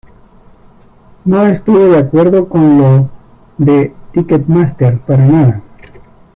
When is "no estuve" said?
1.25-1.85